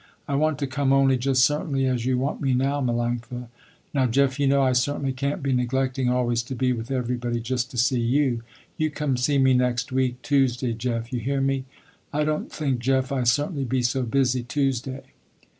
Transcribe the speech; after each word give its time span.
"I 0.27 0.33
want 0.33 0.57
to 0.57 0.65
come 0.65 0.91
only 0.91 1.15
just 1.15 1.45
certainly 1.45 1.85
as 1.85 2.07
you 2.07 2.17
want 2.17 2.41
me 2.41 2.55
now 2.55 2.81
Melanctha." 2.81 3.49
"Now 3.93 4.07
Jeff 4.07 4.39
you 4.39 4.47
know 4.47 4.63
I 4.63 4.71
certainly 4.71 5.13
can't 5.13 5.43
be 5.43 5.53
neglecting 5.53 6.09
always 6.09 6.41
to 6.41 6.55
be 6.55 6.73
with 6.73 6.89
everybody 6.89 7.39
just 7.39 7.69
to 7.69 7.77
see 7.77 7.99
you. 7.99 8.41
You 8.77 8.89
come 8.89 9.15
see 9.15 9.37
me 9.37 9.53
next 9.53 9.91
week 9.91 10.19
Tuesday 10.23 10.73
Jeff, 10.73 11.13
you 11.13 11.19
hear 11.19 11.39
me. 11.39 11.65
I 12.11 12.23
don't 12.23 12.51
think 12.51 12.79
Jeff 12.79 13.11
I 13.11 13.25
certainly 13.25 13.63
be 13.63 13.83
so 13.83 14.01
busy, 14.01 14.41
Tuesday." 14.41 15.03